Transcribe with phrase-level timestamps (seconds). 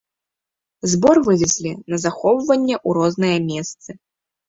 [0.93, 3.89] Збор вывезлі на захоўванне ў розныя месцы.